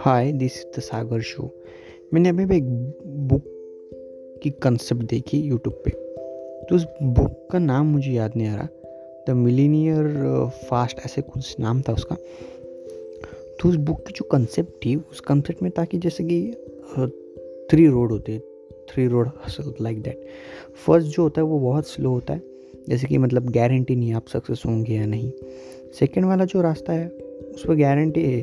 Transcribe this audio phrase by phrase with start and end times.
[0.00, 1.50] Hi this is the Sagar show
[2.14, 2.64] मैंने अभी भी एक
[3.06, 3.42] बुक
[4.42, 5.90] की कंसेप्ट देखी यूट्यूब पे।
[6.64, 8.68] तो उस बुक का नाम मुझे याद नहीं आ रहा।
[9.28, 10.06] द मिलीनियर
[10.70, 12.14] फास्ट ऐसे कुछ नाम था उसका।
[13.60, 16.52] तो उस बुक की जो कंसेप्ट थी, उस कंसेप्ट में था कि जैसे कि
[17.70, 18.38] थ्री रोड होते
[18.88, 19.30] three road
[19.80, 20.24] like that
[20.86, 22.51] first जो होता है, वो बहुत स्लो होता है।
[22.88, 25.30] जैसे कि मतलब गारंटी नहीं आप सक्सेस होंगे या नहीं।
[25.92, 28.40] सेकेंड वाला जो रास्ता है, उस पर गारंटी है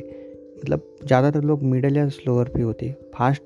[0.58, 3.44] मतलब ज़्यादातर लोग मिडल या स्लोअर पे होते फास्ट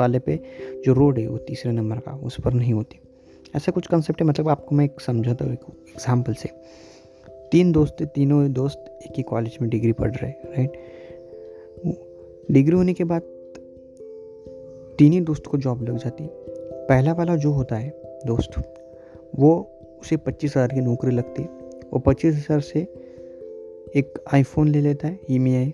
[0.00, 0.40] वाले पे
[0.86, 2.98] जो रोड है, वो तीसरे नंबर का, उस पर नहीं होती।
[3.56, 6.48] ऐसा कुछ कंसेप्ट है मतलब आपको मैं एक समझाता हूँ एक एग्ज़ाम्पल से।
[7.52, 10.72] तीन दोस्त, तीनों दोस्त एक ही कॉलेज में डिग्री पढ़ रहे राइट
[12.50, 13.22] डिग्री होने के बाद
[14.98, 16.24] तीन ही दोस्त को जॉब लग जाती।
[16.88, 17.90] पहला वाला जो होता है,
[18.26, 18.50] दोस्त,
[19.36, 19.70] वो
[20.00, 21.48] उसे पच्चीस हज़ार की नौकरी लगती है।
[21.92, 22.80] वो पच्चीस हज़ार से
[23.96, 25.72] एक आईफोन ले लेता है ई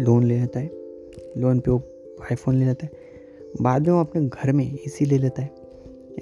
[0.00, 0.70] लोन ले लेता है।
[1.38, 1.82] लोन पे वो
[2.22, 2.92] आईफोन ले लेता है।
[3.62, 5.50] बाद में वो अपने घर में एसी ले लेता है।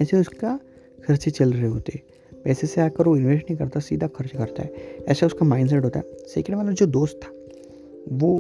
[0.01, 0.59] ऐसे उसका
[0.99, 2.03] खर्चे चल रहे होते हैं।
[2.45, 4.73] पैसे से आकर वो इन्वेस्ट नहीं करता, सीधा खर्च करता है।
[5.09, 7.31] ऐसा उसका माइंडसेट होता है। सेकेंड वाला जो दोस्त था,
[8.13, 8.37] वो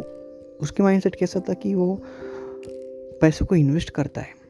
[0.60, 1.94] उसके माइंडसेट कैसा था कि वो
[3.20, 4.41] पैसों को इन्वेस्ट करता है।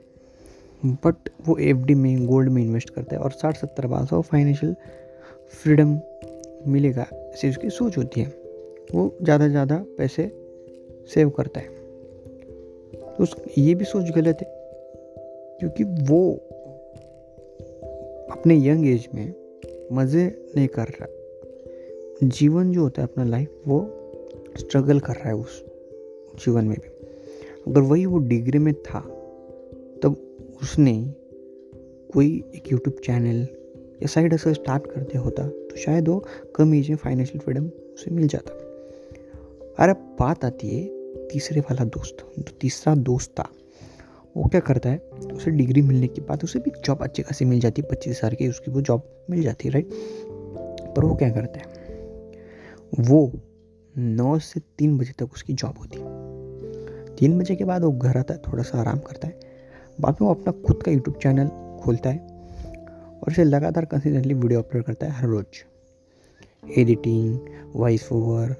[0.84, 4.74] बट वो एफडी में गोल्ड में इन्वेस्ट करता है और साठ, सत्तर बार से फाइनेंशियल
[5.52, 5.98] फ्रीडम
[6.66, 8.26] मिलेगा, ऐसी उसकी सोच होती है।
[8.94, 10.30] वो ज़्यादा से ज़्यादा पैसे
[11.14, 14.46] सेव करता है। तो उस, ये भी सोच गलत है,
[15.60, 16.32] क्योंकि वो
[18.32, 19.32] अपने यंग एज में
[19.92, 20.24] मज़े
[20.56, 21.06] नहीं कर रहा।
[22.28, 23.80] जीवन जो होता है अपना लाइफ वो
[24.58, 25.64] स्ट्रगल कर रहा है उस
[26.44, 26.88] जीवन में भी।
[27.70, 29.00] अगर वही वो डिग्री में था
[30.62, 30.92] उसने
[32.14, 33.40] कोई एक यूट्यूब चैनल
[34.02, 36.18] या साइड हसल स्टार्ट कर दिया होता तो शायद वो
[36.56, 38.52] कम एज में फाइनेंशियल फ्रीडम उसे मिल जाता।
[39.78, 40.84] अरे बात आती है
[41.28, 43.48] तीसरे वाला दोस्त तो तीसरा दोस्त था,
[44.36, 44.98] वो क्या करता है?
[45.34, 48.34] उसे डिग्री मिलने के बाद उसे भी जॉब अच्छी खासी मिल जाती है पच्चीस हज़ार
[48.34, 49.88] की उसकी वो जॉब मिल जाती है राइट
[50.96, 51.66] पर वो क्या करता है?
[53.00, 53.32] वो
[53.94, 58.16] नौ से तीन बजे तक उसकी जॉब होती। है तीन बजे के बाद वो घर
[58.16, 59.50] आता है, थोड़ा सा आराम करता है।
[60.00, 61.48] बाद में वो अपना खुद का यूट्यूब चैनल
[61.82, 65.62] खोलता है और इसे लगातार कंसिस्टेंटली वीडियो अपलोड करता है हर रोज़।
[66.78, 67.38] एडिटिंग
[67.76, 68.54] वॉइस ओवर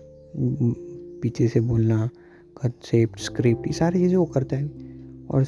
[1.23, 2.07] पीछे से बोलना
[2.57, 4.67] कंसेप्ट स्क्रिप्ट ये सारी चीज़ें वो करता है।
[5.31, 5.45] और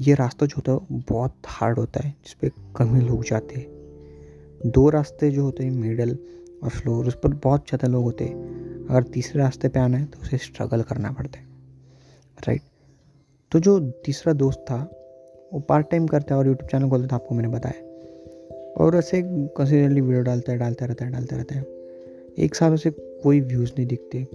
[0.00, 3.54] ये रास्ता जो होता है बहुत हार्ड होता है, जिस पर कम ही लोग जाते
[3.54, 6.16] हैं। दो रास्ते जो होते हैं मिडल
[6.62, 10.04] और फ्लोर उस पर बहुत ज़्यादा लोग होते हैं। अगर तीसरे रास्ते पे आना है
[10.06, 11.46] तो उसे स्ट्रगल करना पड़ता है
[12.38, 12.62] राइट
[13.52, 14.78] तो जो तीसरा दोस्त था
[15.54, 17.82] वो पार्ट टाइम करता है और यूट्यूब चैनल खोलता था आपको मैंने बताया।
[18.74, 21.64] और ऐसे कंसिस्टेंटली वीडियो डालता है, डालता रहता है, डालता रहता है।
[22.38, 22.90] एक साल उसे
[23.22, 24.26] कोई व्यूज़ नहीं दिखते,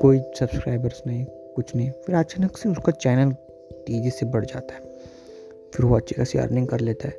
[0.00, 1.24] कोई सब्सक्राइबर्स नहीं,
[1.56, 3.32] कुछ नहीं। फिर अचानक से उसका चैनल
[3.86, 4.80] तेज़ी से बढ़ जाता है।
[5.74, 7.14] फिर वो अच्छी खासी अर्निंग कर लेता है।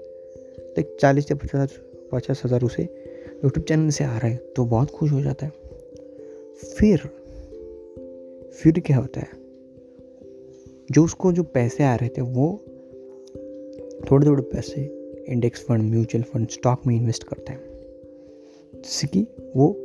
[0.73, 1.79] तो चालीस से पचास
[2.13, 5.51] पचास हज़ार उसे यूट्यूब चैनल से आ रहा है तो बहुत खुश हो जाता है।
[6.77, 7.09] फिर
[8.53, 9.29] फिर क्या होता है?
[10.91, 12.59] जो उसको जो पैसे आ रहे थे, वो
[14.11, 14.81] थोड़े थोड़े पैसे
[15.27, 17.59] index fund mutual fund stock में इन्वेस्ट करता है।
[18.75, 19.75] जिससे कि वो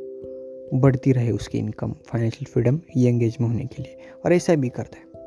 [0.73, 4.69] बढ़ती रहे उसकी income financial freedom young age में होने के लिए और ऐसा भी
[4.69, 5.23] करता है।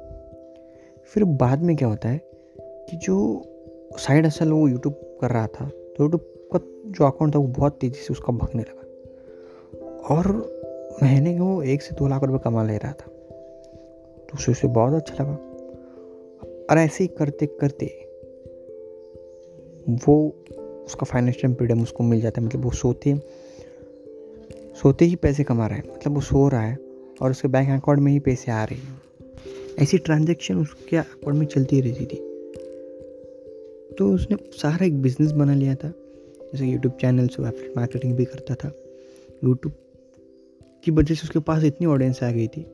[1.04, 2.20] फिर बाद में क्या होता है
[2.60, 3.42] कि जो
[3.98, 6.60] साइड असल वो यूट्यूब कर रहा था तो यूट्यूब का
[6.90, 8.82] जो अकाउंट था वो बहुत तेज़ी से उसका भगने लगा।
[10.14, 10.26] और
[11.02, 13.06] महीने के वो एक से दो लाख रुपए कमा ले रहा था।
[14.16, 15.34] तो उसे उसे बहुत अच्छा लगा।
[16.70, 18.05] और ऐसे ही करते करते
[19.88, 20.36] वो
[20.86, 23.16] उसका फाइनेंशियल फ्रीडम उसको मिल जाता है। मतलब वो सोते
[24.82, 26.78] सोते ही पैसे कमा रहा है। मतलब वो सो रहा है
[27.22, 29.02] और उसके बैंक अकाउंट में ही पैसे आ रहे हैं।
[29.78, 32.16] ऐसी ट्रांजेक्शन उसके अकाउंट में चलती रहती थी।
[33.98, 35.88] तो उसने सारा एक बिज़नेस बना लिया था।
[36.42, 37.42] जैसे यूट्यूब चैनल से
[37.76, 38.68] मार्केटिंग भी करता था।
[39.44, 39.72] यूट्यूब
[40.84, 42.66] की वजह से उसके पास इतनी ऑडियंस आ गई थी।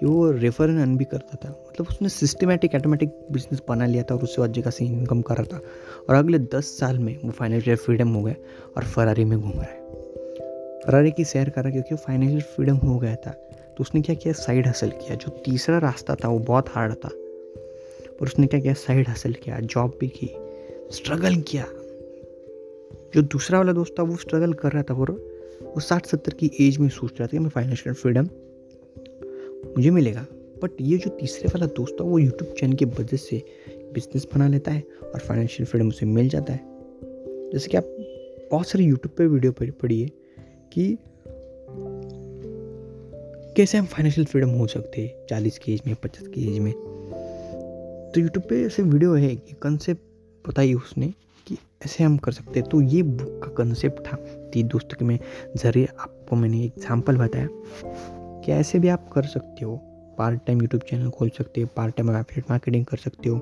[0.00, 4.02] कि वो रेफर एंड अर्न भी करता था। मतलब उसने सिस्टमेटिक ऑटोमेटिक बिज़नेस बना लिया
[4.02, 5.62] था और उससे अच्छी खासी इनकम कर रहा था।
[6.08, 8.34] और अगले दस साल में वो फाइनेंशियल फ्रीडम हो गया
[8.76, 9.84] और फरारी में घूम रहा है।
[10.80, 13.30] फरारी की सैर करा क्योंकि फाइनेंशियल फ्रीडम हो गया था।
[13.76, 14.34] तो उसने क्या किया?
[14.34, 17.08] साइड हासिल किया, जो तीसरा रास्ता था, वो बहुत हार्ड था।
[18.20, 18.74] पर उसने क्या किया?
[18.74, 20.30] साइड हासिल किया जॉब भी की
[20.90, 21.66] स्ट्रगल किया।
[23.14, 25.10] जो दूसरा वाला दोस्त था, वो स्ट्रगल कर रहा था और
[25.62, 28.28] वो साठ सत्तर की एज में सोच रहा था कि मैं फाइनेंशियल फ्रीडम
[29.76, 30.26] मुझे मिलेगा।
[30.62, 33.42] बट ये जो तीसरे वाला दोस्त था, वो यूट्यूब चैनल की वजह से
[33.94, 36.60] बिज़नेस बना लेता है और फाइनेंशियल फ्रीडम उसे मिल जाता है।
[37.52, 37.96] जैसे कि आप
[38.50, 40.06] बहुत सारे यूट्यूब पे वीडियो पढ़िए
[40.72, 40.96] कि
[43.56, 46.72] कैसे हम फाइनेंशियल फ्रीडम हो सकते हैं चालीस की एज में पचास की एज में।
[46.72, 51.12] तो यूट्यूब पे ऐसे वीडियो है कि कंसेप्ट बताई उसने
[51.46, 54.16] कि ऐसे हम कर सकते हैं। तो ये बुक का कंसेप्ट था,
[54.52, 55.18] तीन दोस्तों के मैं।
[55.56, 57.48] ज़रिए आपको मैंने एग्ज़ाम्पल बताया।
[58.44, 59.76] कि ऐसे भी आप कर सकते हो।
[60.18, 63.38] पार्ट टाइम यूट्यूब चैनल खोल सकते हो पार्ट टाइम आप एफिलेट मार्केटिंग कर सकते हो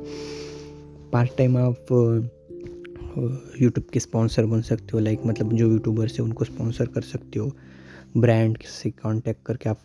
[1.13, 1.87] पार्ट टाइम आप
[3.61, 7.39] यूट्यूब के स्पॉन्सर बन सकते हो लाइक मतलब जो यूट्यूबर्स है उनको स्पॉन्सर कर सकते
[7.39, 7.51] हो।
[8.17, 9.79] ब्रांड से कांटेक्ट करके आप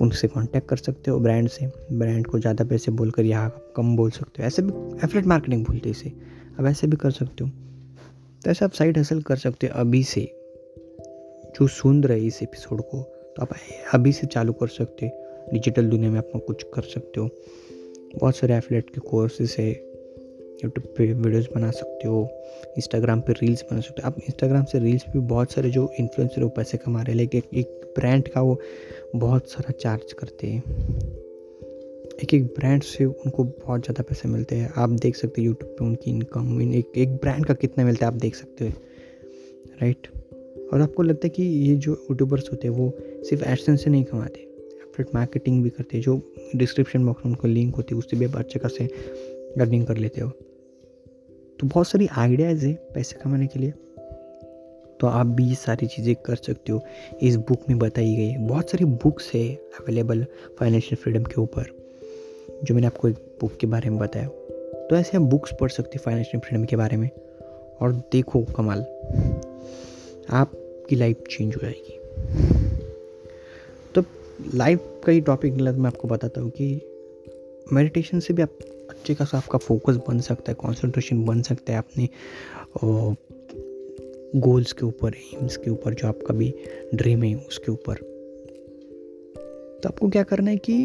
[0.00, 4.10] उनसे कांटेक्ट कर सकते हो ब्रांड से। ब्रांड को ज़्यादा पैसे बोलकर यहाँ कम बोल
[4.10, 4.72] सकते हो। ऐसे भी
[5.04, 6.12] एफलेट मार्केटिंग बोलते इसे।
[6.58, 7.50] अब ऐसे भी कर सकते हो।
[8.44, 10.24] तो ऐसे आप साइड हासिल कर सकते हो अभी से।
[11.54, 13.02] जो सुन रहे इस एपिसोड को
[13.36, 13.54] तो आप
[13.94, 17.28] अभी से चालू कर सकते हो। डिजिटल दुनिया में आप कुछ कर सकते हो।
[18.16, 19.70] बहुत सारे एफलेट के कोर्सेस है।
[20.64, 22.28] यूट्यूब पे वीडियोस बना सकते हो।
[22.76, 26.42] इंस्टाग्राम पे रील्स बना सकते हो। आप इंस्टाग्राम से रील्स भी बहुत सारे जो इन्फ्लुएंसर
[26.42, 28.60] वो पैसे कमा रहे हैं। लेकिन एक, एक ब्रांड का वो
[29.16, 30.62] बहुत सारा चार्ज करते हैं।
[32.22, 35.70] एक एक ब्रांड से उनको बहुत ज़्यादा पैसे मिलते हैं। आप देख सकते हो यूट्यूब
[35.70, 38.72] पे उनकी इनकम एक एक ब्रांड का कितना मिलता है आप देख सकते हो।
[39.82, 40.08] राइट
[40.72, 42.88] और आपको लगता है कि ये जो यूट्यूबर्स होते हैं वो
[43.24, 44.48] सिर्फ़ एडसन से नहीं कमाते।
[44.96, 46.20] फिर मार्केटिंग भी करते जो
[46.56, 48.84] डिस्क्रिप्शन बॉक्स में उनको लिंक होती है, उससे भी आप अच्छे खासे
[49.60, 50.30] अर्निंग कर लेते हो।
[51.60, 53.70] तो बहुत सारी आइडियाज़ है पैसे कमाने के लिए।
[55.00, 56.80] तो आप भी ये सारी चीज़ें कर सकते हो।
[57.22, 60.26] इस बुक में बताई गई बहुत सारी बुक्स है अवेलेबल
[60.58, 61.64] फाइनेंशियल फ्रीडम के ऊपर,
[62.64, 65.98] जो मैंने आपको एक बुक के बारे में बताया। तो ऐसे आप बुक्स पढ़ सकते
[65.98, 67.10] हो फाइनेंशियल फ्रीडम के बारे में।
[67.80, 68.80] और देखो कमाल,
[70.30, 72.51] आपकी लाइफ चेंज हो जाएगी।
[74.54, 76.80] लाइफ का ही टॉपिक मैं आपको बताता हूँ कि
[77.72, 78.58] मेडिटेशन से भी आप
[78.90, 82.08] अच्छे खासा आपका फोकस बन सकता है कंसंट्रेशन बन सकता है अपने
[84.40, 86.54] गोल्स के ऊपर एम्स के ऊपर, जो आपका भी
[86.94, 87.94] ड्रीम है, उसके ऊपर।
[89.82, 90.76] तो आपको क्या करना है कि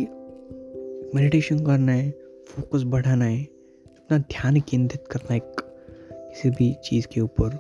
[1.15, 2.11] मेडिटेशन करना है
[2.47, 7.59] फोकस बढ़ाना है, अपना ध्यान केंद्रित करना है किसी भी चीज़ के ऊपर।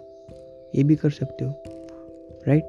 [0.75, 1.53] ये भी कर सकते हो
[2.47, 2.63] राइट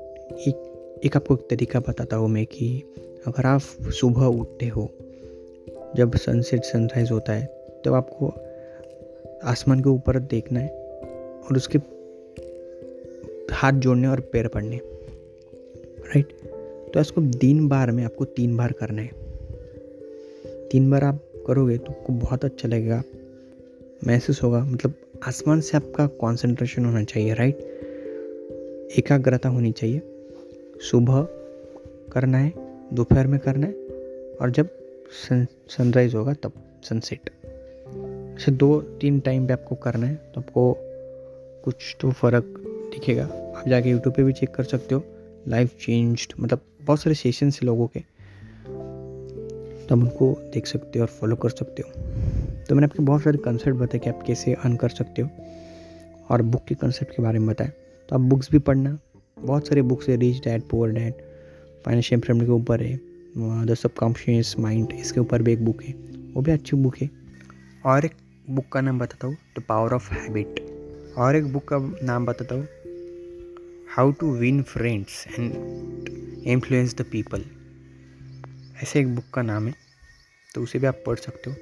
[0.48, 2.82] एक एक आपको एक तरीका बताता हूँ मैं कि
[3.26, 3.61] अगर आप
[3.91, 4.91] सुबह उठते हो,
[5.97, 8.35] जब सनसेट सनराइज़ होता है, तब तो आपको
[9.44, 10.69] आसमान के ऊपर देखना है
[11.41, 11.79] और उसके
[13.55, 14.81] हाथ जोड़ने और पैर पड़ने
[16.06, 16.32] राइट
[16.94, 19.11] तो इसको दिन बार में आपको तीन बार करना है।
[20.69, 23.03] तीन बार आप करोगे तो आपको बहुत अच्छा लगेगा।
[24.06, 27.59] महसूस होगा मतलब आसमान से आपका कंसंट्रेशन होना चाहिए राइट
[28.99, 30.03] एकाग्रता होनी चाहिए।
[30.91, 31.29] सुबह
[32.12, 33.73] करना है। दोपहर में करना है
[34.40, 34.69] और जब
[35.12, 36.52] सन सनराइज होगा तब
[36.82, 37.31] सनसेट
[38.37, 40.76] ऐसे दो, तीन टाइम पे आपको करना है तो आपको
[41.64, 42.44] कुछ तो फ़र्क
[42.93, 45.02] दिखेगा। आप जाके यूट्यूब पे भी चेक कर सकते हो।
[45.49, 51.02] लाइफ चेंज्ड मतलब बहुत सारे सेशन से लोगों के। तो तब उनको देख सकते हो
[51.02, 51.91] और फॉलो कर सकते हो।
[52.69, 55.29] तो मैंने आपके बहुत सारे कंसेप्ट बताए कि आप कैसे अर्न कर सकते हो
[56.31, 57.70] और बुक के कंसेप्ट के बारे में बताया।
[58.08, 58.99] तो आप बुक्स भी पढ़ना।
[59.38, 61.14] बहुत सारे बुक्स है rich dad poor dad
[61.84, 62.96] financial friend के ऊपर है।
[63.66, 65.92] द सबकॉन्शियस माइंड इसके ऊपर भी एक बुक है।
[66.34, 67.10] वो भी अच्छी बुक है।
[67.84, 68.12] और एक
[68.50, 70.60] बुक का नाम बताता हूँ। द पावर ऑफ़ हैबिट
[71.19, 72.66] और एक बुक का नाम बताता हूँ।
[73.96, 77.44] How to win friends and influence the people
[78.82, 79.74] ऐसे एक बुक का नाम है।
[80.55, 81.56] तो उसे भी आप पढ़ सकते हो।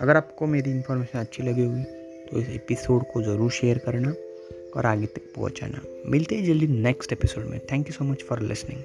[0.00, 1.82] अगर आपको मेरी इन्फॉर्मेशन अच्छी लगी होगी
[2.26, 4.12] तो इस एपिसोड को ज़रूर शेयर करना।
[4.78, 8.40] और आगे तक पहुँचाना। मिलते हैं जल्दी नेक्स्ट एपिसोड में। Thank you so much for
[8.40, 8.82] listening